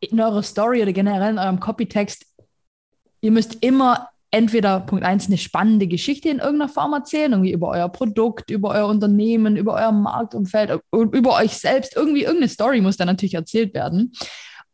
in 0.00 0.20
eurer 0.20 0.42
Story 0.42 0.82
oder 0.82 0.92
generell 0.92 1.32
in 1.32 1.38
eurem 1.38 1.60
Copytext, 1.60 2.24
ihr 3.20 3.30
müsst 3.30 3.58
immer 3.60 4.08
entweder 4.32 4.80
Punkt 4.80 5.04
eins 5.04 5.26
eine 5.26 5.38
spannende 5.38 5.86
Geschichte 5.86 6.28
in 6.28 6.38
irgendeiner 6.38 6.68
Form 6.68 6.92
erzählen, 6.92 7.32
irgendwie 7.32 7.52
über 7.52 7.68
euer 7.68 7.88
Produkt, 7.88 8.50
über 8.50 8.70
euer 8.70 8.86
Unternehmen, 8.86 9.56
über 9.56 9.74
euer 9.74 9.92
Marktumfeld, 9.92 10.80
über 10.92 11.36
euch 11.36 11.52
selbst. 11.52 11.96
Irgendwie 11.96 12.22
irgendeine 12.22 12.48
Story 12.48 12.80
muss 12.80 12.96
da 12.96 13.04
natürlich 13.04 13.34
erzählt 13.34 13.74
werden. 13.74 14.12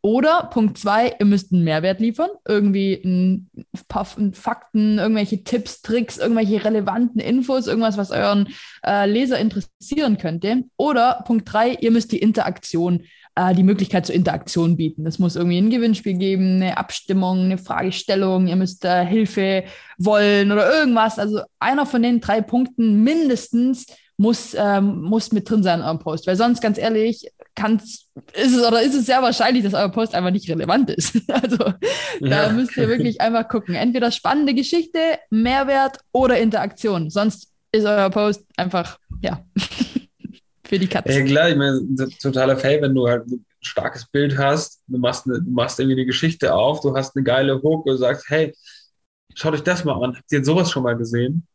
Oder 0.07 0.49
Punkt 0.53 0.79
zwei, 0.79 1.17
ihr 1.19 1.27
müsst 1.27 1.53
einen 1.53 1.65
Mehrwert 1.65 1.99
liefern, 1.99 2.31
irgendwie 2.47 2.93
ein 3.05 3.51
paar 3.89 4.05
Fakten, 4.05 4.99
irgendwelche 4.99 5.43
Tipps, 5.43 5.83
Tricks, 5.83 6.17
irgendwelche 6.17 6.65
relevanten 6.65 7.21
Infos, 7.21 7.67
irgendwas, 7.67 7.97
was 7.97 8.13
euren 8.13 8.47
äh, 8.87 9.11
Leser 9.11 9.41
interessieren 9.41 10.17
könnte. 10.17 10.63
Oder 10.77 11.25
Punkt 11.27 11.53
drei, 11.53 11.73
ihr 11.81 11.91
müsst 11.91 12.13
die 12.13 12.21
Interaktion, 12.21 13.03
äh, 13.35 13.53
die 13.53 13.65
Möglichkeit 13.65 14.07
zur 14.07 14.15
Interaktion 14.15 14.77
bieten. 14.77 15.05
Das 15.05 15.19
muss 15.19 15.35
irgendwie 15.35 15.59
ein 15.59 15.71
Gewinnspiel 15.71 16.17
geben, 16.17 16.63
eine 16.63 16.79
Abstimmung, 16.79 17.41
eine 17.41 17.59
Fragestellung, 17.59 18.47
ihr 18.47 18.55
müsst 18.55 18.85
äh, 18.85 19.05
Hilfe 19.05 19.65
wollen 19.99 20.53
oder 20.53 20.73
irgendwas. 20.73 21.19
Also 21.19 21.41
einer 21.59 21.85
von 21.85 22.05
den 22.05 22.21
drei 22.21 22.43
Punkten 22.43 23.03
mindestens 23.03 23.87
muss, 24.17 24.55
ähm, 24.59 25.03
muss 25.03 25.33
mit 25.33 25.49
drin 25.49 25.63
sein 25.63 25.81
in 25.81 25.85
eurem 25.85 25.99
Post. 25.99 26.27
Weil 26.27 26.37
sonst, 26.37 26.61
ganz 26.61 26.79
ehrlich, 26.79 27.31
kann's, 27.55 28.09
ist 28.33 28.57
es 28.57 28.67
oder 28.67 28.83
ist 28.83 28.95
es 28.95 29.07
sehr 29.07 29.23
wahrscheinlich, 29.23 29.65
dass 29.65 29.75
euer 29.75 29.91
Post 29.91 30.15
einfach 30.15 30.31
nicht 30.31 30.49
relevant 30.49 30.91
ist. 30.91 31.21
also 31.31 31.65
ja. 32.21 32.47
da 32.47 32.53
müsst 32.53 32.77
ihr 32.77 32.89
wirklich 32.89 33.21
einfach 33.21 33.49
gucken. 33.49 33.75
Entweder 33.75 34.11
spannende 34.11 34.55
Geschichte, 34.55 34.99
Mehrwert 35.31 35.99
oder 36.13 36.39
Interaktion. 36.39 37.11
Sonst 37.11 37.53
ist 37.73 37.85
euer 37.85 38.11
Post 38.11 38.45
einfach, 38.57 38.99
ja, 39.21 39.45
für 40.65 40.79
die 40.79 40.87
Katze. 40.87 41.13
Ja, 41.13 41.25
klar, 41.25 41.51
ich 41.51 41.57
meine, 41.57 41.81
totaler 42.21 42.57
Fail, 42.57 42.81
wenn 42.83 42.95
du 42.95 43.07
halt 43.07 43.27
ein 43.27 43.45
starkes 43.61 44.07
Bild 44.07 44.39
hast, 44.39 44.83
du 44.87 44.99
machst, 44.99 45.27
eine, 45.27 45.43
du 45.43 45.51
machst 45.51 45.79
irgendwie 45.79 45.97
eine 45.97 46.07
Geschichte 46.07 46.55
auf, 46.55 46.81
du 46.81 46.97
hast 46.97 47.17
eine 47.17 47.25
geile 47.25 47.61
Hook 47.63 47.87
und 47.87 47.99
sagst, 47.99 48.27
hey, 48.29 48.55
schaut 49.35 49.55
euch 49.55 49.63
das 49.63 49.85
mal 49.85 50.03
an. 50.03 50.17
Habt 50.17 50.33
ihr 50.33 50.45
sowas 50.45 50.71
schon 50.71 50.83
mal 50.83 50.97
gesehen? 50.97 51.47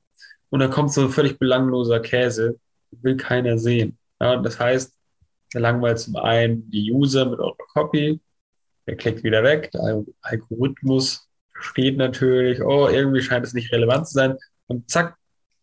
Und 0.51 0.60
dann 0.60 0.70
kommt 0.70 0.93
so 0.93 1.01
ein 1.01 1.10
völlig 1.10 1.39
belangloser 1.39 2.00
Käse, 2.00 2.60
will 2.91 3.17
keiner 3.17 3.58
sehen. 3.58 3.98
Ja, 4.20 4.36
das 4.38 4.60
heißt, 4.60 4.93
der 5.53 5.62
langweilt 5.62 6.00
zum 6.00 6.17
einen 6.17 6.70
die 6.70 6.91
User 6.91 7.25
mit 7.25 7.39
eurer 7.39 7.55
Copy, 7.74 8.20
der 8.86 8.96
klickt 8.98 9.24
wieder 9.24 9.43
weg, 9.43 9.72
der 9.72 10.03
Algorithmus 10.22 11.27
steht 11.53 11.98
natürlich, 11.98 12.62
oh, 12.62 12.88
irgendwie 12.88 13.22
scheint 13.22 13.46
es 13.46 13.53
nicht 13.53 13.72
relevant 13.72 14.08
zu 14.08 14.13
sein 14.13 14.38
und 14.67 14.89
zack, 14.89 15.15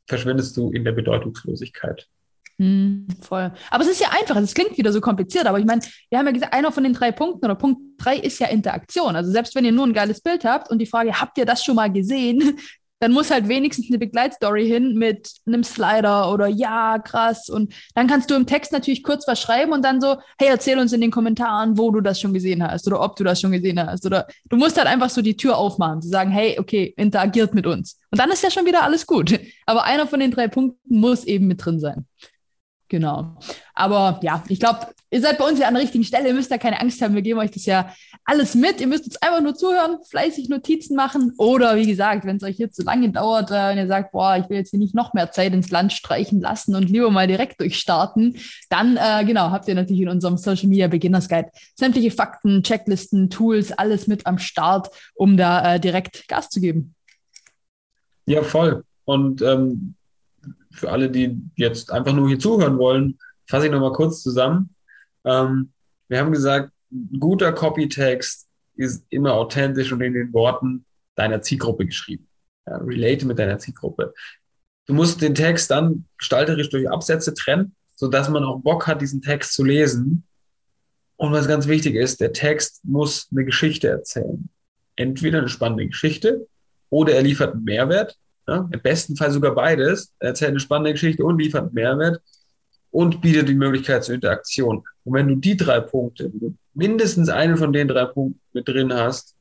verschwindest 0.07 0.57
du 0.57 0.71
in 0.71 0.85
der 0.85 0.93
Bedeutungslosigkeit. 0.93 2.09
Mm, 2.57 3.07
voll. 3.21 3.53
Aber 3.71 3.85
es 3.85 3.91
ist 3.91 4.01
ja 4.01 4.09
einfach, 4.19 4.37
es 4.37 4.55
klingt 4.55 4.79
wieder 4.79 4.93
so 4.93 5.01
kompliziert, 5.01 5.47
aber 5.47 5.59
ich 5.59 5.67
meine, 5.67 5.83
wir 6.09 6.19
haben 6.19 6.27
ja 6.27 6.33
gesagt, 6.33 6.55
einer 6.55 6.73
von 6.73 6.83
den 6.83 6.95
drei 6.95 7.13
Punkten 7.13 7.45
oder 7.45 7.55
Punkt 7.55 7.81
drei 7.99 8.17
ist 8.17 8.39
ja 8.39 8.49
Interaktion. 8.49 9.17
Also 9.17 9.31
selbst 9.31 9.55
wenn 9.55 9.65
ihr 9.65 9.73
nur 9.73 9.87
ein 9.87 9.93
geiles 9.93 10.21
Bild 10.21 10.45
habt 10.45 10.71
und 10.71 10.79
die 10.79 10.87
Frage, 10.87 11.21
habt 11.21 11.37
ihr 11.37 11.45
das 11.45 11.63
schon 11.63 11.77
mal 11.77 11.93
gesehen, 11.93 12.59
dann 13.01 13.13
muss 13.13 13.31
halt 13.31 13.49
wenigstens 13.49 13.89
eine 13.89 13.99
Begleitstory 13.99 14.67
hin 14.67 14.95
mit 14.95 15.33
einem 15.47 15.65
Slider 15.65 16.33
oder 16.33 16.47
ja, 16.47 16.99
krass. 16.99 17.49
Und 17.49 17.73
dann 17.95 18.07
kannst 18.07 18.31
du 18.31 18.35
im 18.35 18.47
Text 18.47 18.73
natürlich 18.73 19.03
kurz 19.03 19.27
was 19.29 19.41
schreiben 19.41 19.73
und 19.73 19.85
dann 19.85 20.01
so, 20.01 20.17
hey, 20.39 20.49
erzähl 20.49 20.79
uns 20.79 20.93
in 20.93 21.01
den 21.01 21.11
Kommentaren, 21.11 21.79
wo 21.79 21.91
du 21.91 22.01
das 22.01 22.21
schon 22.21 22.35
gesehen 22.35 22.63
hast 22.63 22.87
oder 22.87 23.01
ob 23.01 23.17
du 23.17 23.25
das 23.25 23.41
schon 23.41 23.53
gesehen 23.53 23.81
hast. 23.85 24.05
Oder 24.05 24.27
du 24.49 24.57
musst 24.57 24.77
halt 24.77 24.89
einfach 24.89 25.11
so 25.11 25.23
die 25.23 25.37
Tür 25.37 25.57
aufmachen, 25.57 26.03
zu 26.03 26.09
sagen, 26.09 26.31
hey, 26.31 26.59
okay, 26.59 26.93
interagiert 26.97 27.55
mit 27.55 27.67
uns. 27.67 27.99
Und 28.11 28.19
dann 28.21 28.31
ist 28.31 28.43
ja 28.43 28.51
schon 28.51 28.67
wieder 28.67 28.83
alles 28.83 29.07
gut. 29.07 29.39
Aber 29.67 29.85
einer 29.85 30.07
von 30.07 30.21
den 30.21 30.31
drei 30.31 30.49
Punkten 30.49 30.99
muss 30.99 31.25
eben 31.25 31.47
mit 31.47 31.65
drin 31.65 31.79
sein. 31.81 32.07
Genau. 32.89 33.37
Aber 33.75 34.19
ja, 34.23 34.43
ich 34.49 34.59
glaube, 34.61 34.89
ihr 35.11 35.21
seid 35.21 35.39
bei 35.39 35.47
uns 35.47 35.59
ja 35.59 35.69
an 35.69 35.75
der 35.75 35.83
richtigen 35.83 36.05
Stelle. 36.05 36.29
Ihr 36.29 36.35
müsst 36.35 36.51
da 36.51 36.57
keine 36.57 36.81
Angst 36.81 37.01
haben. 37.03 37.15
Wir 37.15 37.23
geben 37.23 37.39
euch 37.39 37.51
das 37.51 37.67
ja 37.67 37.93
alles 38.25 38.55
mit. 38.55 38.81
Ihr 38.81 38.87
müsst 38.87 39.05
jetzt 39.05 39.23
einfach 39.23 39.43
nur 39.43 39.55
zuhören, 39.55 39.99
fleißig 40.09 40.49
Notizen 40.49 40.97
machen. 40.97 41.35
Oder 41.37 41.77
wie 41.77 41.87
gesagt, 41.87 42.25
wenn 42.25 42.37
es 42.37 42.43
euch 42.43 42.57
jetzt 42.57 42.77
so 42.77 42.83
lange 42.83 43.11
dauert 43.11 43.51
äh, 43.51 43.73
und 43.73 43.79
ihr 43.79 43.87
sagt, 43.87 44.13
boah, 44.13 44.37
ich 44.37 44.49
will 44.49 44.57
jetzt 44.57 44.71
hier 44.71 44.79
nicht 44.79 44.95
noch 44.95 45.13
mehr 45.13 45.31
Zeit 45.31 45.53
ins 45.53 45.71
Land 45.71 45.93
streichen 45.93 46.41
lassen 46.41 46.75
und 46.75 46.89
lieber 46.89 47.11
mal 47.11 47.27
direkt 47.27 47.61
durchstarten, 47.61 48.37
dann 48.71 48.97
äh, 48.97 49.25
genau, 49.25 49.51
habt 49.51 49.69
ihr 49.69 49.75
natürlich 49.75 50.03
in 50.03 50.09
unserem 50.09 50.39
Social 50.39 50.69
Media 50.69 50.89
Beginners 50.89 51.29
Guide 51.29 51.51
sämtliche 51.75 52.11
Fakten, 52.11 52.63
Checklisten, 52.63 53.29
Tools, 53.29 53.71
alles 53.73 54.07
mit 54.07 54.27
am 54.27 54.39
Start, 54.39 54.89
um 55.15 55.37
da 55.37 55.75
äh, 55.75 55.81
direkt 55.81 56.27
Gas 56.29 56.49
zu 56.49 56.61
geben. 56.61 56.95
Ja, 58.27 58.43
voll. 58.43 58.85
Und 59.05 59.41
ähm, 59.43 59.95
für 60.79 60.91
alle, 60.91 61.11
die 61.11 61.41
jetzt 61.57 61.91
einfach 61.93 62.13
nur 62.13 62.29
hier 62.29 62.39
zuhören 62.39 62.79
wollen, 62.79 63.19
fasse 63.47 63.67
ich 63.67 63.73
nochmal 63.73 63.93
kurz 63.93 64.23
zusammen. 64.23 64.75
Ähm, 65.25 65.73
wir 66.09 66.19
haben 66.19 66.33
gesagt, 66.33 66.73
guter 67.19 67.53
Copytext 67.53 68.47
ist 68.77 69.05
immer 69.11 69.35
authentisch 69.35 69.93
und 69.93 70.01
in 70.01 70.15
den 70.15 70.33
Worten 70.33 70.85
deiner 71.17 71.43
Zielgruppe 71.43 71.87
geschrieben. 71.87 72.29
Ja, 72.67 72.77
relate 72.77 73.27
mit 73.27 73.39
deiner 73.39 73.59
Zielgruppe. 73.59 74.15
Du 74.87 74.95
musst 74.95 75.21
den 75.21 75.35
Text 75.35 75.71
dann 75.71 76.07
gestalterisch 76.17 76.71
durch 76.71 76.89
Absätze 76.89 77.35
trennen, 77.35 77.75
sodass 77.95 78.29
man 78.29 78.45
auch 78.45 78.61
Bock 78.61 78.87
hat, 78.87 79.03
diesen 79.03 79.21
Text 79.21 79.53
zu 79.55 79.65
lesen. 79.65 80.25
Und 81.17 81.33
was 81.33 81.49
ganz 81.49 81.67
wichtig 81.67 81.97
ist, 81.97 82.21
der 82.21 82.33
Text 82.33 82.85
muss 82.85 83.29
eine 83.33 83.45
Geschichte 83.45 83.89
erzählen. 83.89 84.49
Entweder 84.97 85.39
eine 85.39 85.49
spannende 85.49 85.87
Geschichte 85.87 86.47
oder 86.91 87.15
er 87.15 87.23
liefert 87.23 87.55
einen 87.55 87.65
Mehrwert 87.65 88.17
ja, 88.49 88.69
Im 88.73 88.81
besten 88.81 89.15
Fall 89.15 89.31
sogar 89.31 89.55
beides. 89.55 90.15
Er 90.19 90.29
erzählt 90.29 90.51
eine 90.51 90.61
spannende 90.61 90.93
Geschichte 90.93 91.23
und 91.23 91.39
liefert 91.39 91.73
Mehrwert 91.75 92.23
und 92.91 93.21
bietet 93.21 93.49
die 93.49 93.55
Möglichkeit 93.55 94.05
zur 94.05 94.15
Interaktion. 94.15 94.83
Und 95.05 95.13
wenn 95.13 95.29
du 95.29 95.37
die 95.37 95.57
drei 95.57 95.81
Punkte, 95.81 96.33
mindestens 96.73 97.29
einen 97.29 97.59
von 97.59 97.73
den 97.73 97.89
drei 97.89 98.07
Punkten 98.07 98.41
mit 98.55 98.67
drin 98.67 98.93
hast, 98.93 99.37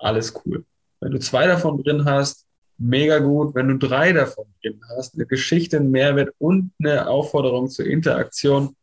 alles 0.00 0.34
cool. 0.44 0.64
Wenn 1.00 1.12
du 1.12 1.20
zwei 1.20 1.46
davon 1.46 1.80
drin 1.82 2.04
hast, 2.04 2.46
mega 2.76 3.20
gut. 3.20 3.54
Wenn 3.54 3.68
du 3.68 3.78
drei 3.78 4.12
davon 4.12 4.46
drin 4.62 4.80
hast, 4.96 5.14
eine 5.14 5.26
Geschichte, 5.26 5.76
einen 5.76 5.92
Mehrwert 5.92 6.34
und 6.38 6.72
eine 6.82 7.08
Aufforderung 7.08 7.68
zur 7.68 7.86
Interaktion, 7.86 8.74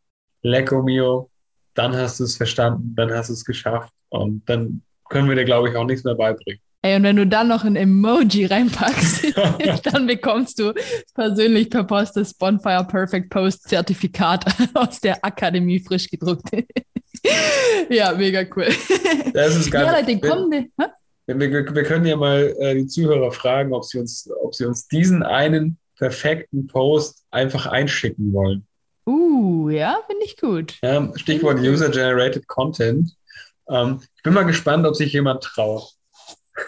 lecco 0.42 0.82
mio, 0.82 1.30
dann 1.74 1.94
hast 1.94 2.20
du 2.20 2.24
es 2.24 2.36
verstanden, 2.36 2.94
dann 2.96 3.10
hast 3.10 3.28
du 3.28 3.34
es 3.34 3.44
geschafft 3.44 3.92
und 4.08 4.48
dann 4.48 4.82
können 5.10 5.28
wir 5.28 5.36
dir, 5.36 5.44
glaube 5.44 5.68
ich, 5.68 5.76
auch 5.76 5.84
nichts 5.84 6.04
mehr 6.04 6.14
beibringen. 6.14 6.60
Ey, 6.80 6.94
und 6.94 7.02
wenn 7.02 7.16
du 7.16 7.26
dann 7.26 7.48
noch 7.48 7.64
ein 7.64 7.74
Emoji 7.74 8.46
reinpackst, 8.46 9.34
dann 9.84 10.06
bekommst 10.06 10.60
du 10.60 10.72
persönlich 11.12 11.70
per 11.70 11.82
Post 11.82 12.16
das 12.16 12.32
Bonfire 12.34 12.86
Perfect 12.88 13.30
Post 13.30 13.68
Zertifikat 13.68 14.44
aus 14.74 15.00
der 15.00 15.24
Akademie 15.24 15.80
frisch 15.80 16.08
gedruckt. 16.08 16.48
ja, 17.90 18.12
mega 18.14 18.44
cool. 18.54 18.68
Das 19.34 19.56
ist 19.56 19.72
geil. 19.72 19.86
Ja, 19.86 19.98
Leute, 19.98 20.20
kommende. 20.20 20.66
Wir, 21.26 21.40
wir, 21.40 21.74
wir, 21.74 21.82
können 21.82 22.06
ja 22.06 22.16
mal 22.16 22.54
äh, 22.60 22.76
die 22.76 22.86
Zuhörer 22.86 23.32
fragen, 23.32 23.74
ob 23.74 23.84
sie, 23.84 23.98
uns, 23.98 24.30
ob 24.40 24.54
sie 24.54 24.64
uns 24.64 24.86
diesen 24.86 25.24
einen 25.24 25.78
perfekten 25.96 26.68
Post 26.68 27.24
einfach 27.32 27.66
einschicken 27.66 28.32
wollen. 28.32 28.64
Uh, 29.04 29.68
ja, 29.68 29.98
finde 30.06 30.24
ich 30.24 30.36
gut. 30.36 30.76
Ja, 30.82 31.10
Stichwort 31.16 31.58
User-Generated 31.58 32.46
Content. 32.46 33.16
Ähm, 33.68 34.00
ich 34.16 34.22
bin 34.22 34.32
mal 34.32 34.44
gespannt, 34.44 34.86
ob 34.86 34.94
sich 34.94 35.12
jemand 35.12 35.42
traut. 35.42 35.97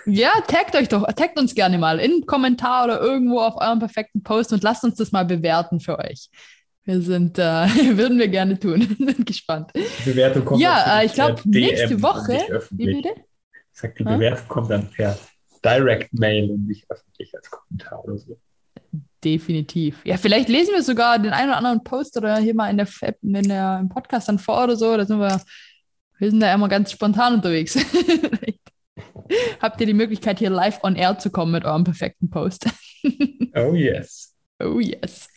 Ja, 0.06 0.32
taggt 0.46 0.74
euch 0.74 0.88
doch, 0.88 1.06
taggt 1.12 1.38
uns 1.38 1.54
gerne 1.54 1.78
mal 1.78 1.98
in 1.98 2.26
Kommentar 2.26 2.84
oder 2.84 3.00
irgendwo 3.00 3.40
auf 3.40 3.56
eurem 3.56 3.78
perfekten 3.78 4.22
Post 4.22 4.52
und 4.52 4.62
lasst 4.62 4.84
uns 4.84 4.96
das 4.96 5.12
mal 5.12 5.24
bewerten 5.24 5.80
für 5.80 5.98
euch. 5.98 6.28
Wir 6.84 7.00
sind, 7.00 7.38
äh, 7.38 7.42
würden 7.96 8.18
wir 8.18 8.28
gerne 8.28 8.58
tun. 8.58 8.82
sind 8.98 9.26
gespannt. 9.26 9.70
Die 9.74 10.10
Bewertung 10.10 10.44
kommt 10.44 10.60
Ja, 10.60 11.00
äh, 11.00 11.06
ich 11.06 11.12
glaube, 11.12 11.40
nächste 11.44 12.02
Woche. 12.02 12.62
Wie 12.70 12.86
bitte? 12.86 13.10
Ich 13.72 13.80
sag, 13.80 13.94
die 13.96 14.04
Bewertung 14.04 14.48
kommt 14.48 14.70
dann 14.70 14.90
per 14.90 15.18
Direct 15.64 16.12
Mail 16.12 16.50
und 16.50 16.66
nicht 16.66 16.90
öffentlich 16.90 17.34
als 17.34 17.50
Kommentar 17.50 18.04
oder 18.04 18.18
so. 18.18 18.38
Definitiv. 19.22 20.00
Ja, 20.04 20.16
vielleicht 20.16 20.48
lesen 20.48 20.74
wir 20.74 20.82
sogar 20.82 21.18
den 21.18 21.32
einen 21.32 21.50
oder 21.50 21.58
anderen 21.58 21.84
Post 21.84 22.16
oder 22.16 22.38
hier 22.38 22.54
mal 22.54 22.70
in 22.70 22.78
der, 22.78 22.88
in 23.22 23.48
der 23.48 23.78
im 23.80 23.88
Podcast 23.90 24.28
dann 24.28 24.38
vor 24.38 24.64
oder 24.64 24.76
so. 24.76 24.96
Da 24.96 25.04
sind 25.04 25.18
wir, 25.20 25.40
wir 26.18 26.30
sind 26.30 26.40
da 26.40 26.54
immer 26.54 26.68
ganz 26.68 26.90
spontan 26.90 27.34
unterwegs. 27.34 27.74
habt 29.60 29.80
ihr 29.80 29.86
die 29.86 29.94
Möglichkeit, 29.94 30.38
hier 30.38 30.50
live 30.50 30.80
on 30.82 30.96
air 30.96 31.18
zu 31.18 31.30
kommen 31.30 31.52
mit 31.52 31.64
eurem 31.64 31.84
perfekten 31.84 32.30
Post. 32.30 32.66
oh 33.56 33.74
yes. 33.74 34.34
Oh 34.62 34.78
yes. 34.78 35.28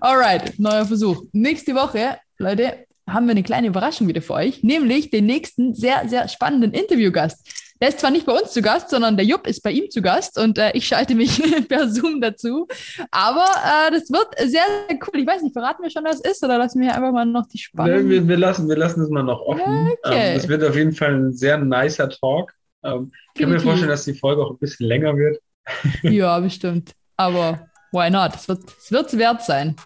Alright, 0.00 0.58
neuer 0.58 0.84
Versuch. 0.84 1.24
Nächste 1.32 1.74
Woche, 1.74 2.18
Leute, 2.38 2.86
haben 3.08 3.26
wir 3.26 3.32
eine 3.32 3.42
kleine 3.42 3.66
Überraschung 3.66 4.08
wieder 4.08 4.22
für 4.22 4.34
euch, 4.34 4.62
nämlich 4.62 5.10
den 5.10 5.26
nächsten 5.26 5.74
sehr, 5.74 6.08
sehr 6.08 6.28
spannenden 6.28 6.72
Interviewgast. 6.72 7.46
Der 7.80 7.88
ist 7.88 8.00
zwar 8.00 8.10
nicht 8.10 8.24
bei 8.24 8.32
uns 8.32 8.52
zu 8.52 8.62
Gast, 8.62 8.88
sondern 8.90 9.16
der 9.16 9.26
Jupp 9.26 9.46
ist 9.46 9.62
bei 9.62 9.72
ihm 9.72 9.90
zu 9.90 10.00
Gast 10.00 10.38
und 10.38 10.58
äh, 10.58 10.70
ich 10.74 10.86
schalte 10.86 11.14
mich 11.14 11.42
per 11.68 11.88
Zoom 11.88 12.20
dazu. 12.20 12.66
Aber 13.10 13.44
äh, 13.44 13.90
das 13.90 14.10
wird 14.10 14.28
sehr, 14.38 14.62
sehr 14.88 14.98
cool. 15.02 15.20
Ich 15.20 15.26
weiß 15.26 15.42
nicht, 15.42 15.52
verraten 15.52 15.82
wir 15.82 15.90
schon, 15.90 16.04
was 16.04 16.20
es 16.20 16.32
ist 16.32 16.44
oder 16.44 16.56
lassen 16.56 16.80
wir 16.80 16.94
einfach 16.94 17.12
mal 17.12 17.26
noch 17.26 17.46
die 17.46 17.58
Spannung? 17.58 18.08
Wir, 18.08 18.26
wir, 18.26 18.36
lassen, 18.36 18.68
wir 18.68 18.76
lassen 18.76 19.02
es 19.02 19.10
mal 19.10 19.24
noch 19.24 19.40
offen. 19.40 19.90
Okay. 20.04 20.36
Ähm, 20.36 20.48
wird 20.48 20.64
auf 20.64 20.76
jeden 20.76 20.92
Fall 20.92 21.14
ein 21.14 21.32
sehr 21.32 21.58
nicer 21.58 22.08
Talk. 22.08 22.54
Ähm, 22.84 23.12
ich 23.34 23.40
kann 23.40 23.50
mir 23.50 23.60
vorstellen, 23.60 23.90
dass 23.90 24.04
die 24.04 24.14
Folge 24.14 24.42
auch 24.42 24.50
ein 24.50 24.58
bisschen 24.58 24.86
länger 24.86 25.16
wird. 25.16 25.40
ja, 26.02 26.38
bestimmt. 26.40 26.92
Aber 27.16 27.68
why 27.92 28.10
not? 28.10 28.34
Es 28.34 28.48
wird 28.90 29.06
es 29.06 29.18
wert 29.18 29.42
sein. 29.42 29.76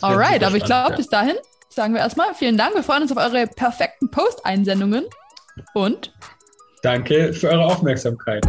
Alright, 0.00 0.42
aber 0.42 0.56
ich 0.56 0.64
glaube, 0.64 0.90
ja. 0.90 0.96
bis 0.96 1.08
dahin 1.08 1.36
sagen 1.68 1.94
wir 1.94 2.00
erstmal 2.00 2.34
vielen 2.34 2.56
Dank. 2.56 2.74
Wir 2.74 2.82
freuen 2.82 3.02
uns 3.02 3.12
auf 3.12 3.18
eure 3.18 3.46
perfekten 3.46 4.10
Post-Einsendungen 4.10 5.04
und 5.74 6.12
danke 6.82 7.32
für 7.32 7.50
eure 7.50 7.66
Aufmerksamkeit. 7.66 8.44